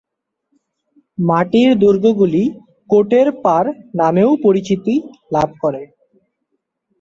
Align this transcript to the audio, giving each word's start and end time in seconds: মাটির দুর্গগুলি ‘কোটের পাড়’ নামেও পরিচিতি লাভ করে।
মাটির 1.19 1.69
দুর্গগুলি 1.81 2.43
‘কোটের 2.89 3.27
পাড়’ 3.43 3.67
নামেও 3.99 4.31
পরিচিতি 4.43 4.95
লাভ 5.33 5.49
করে। 5.61 5.81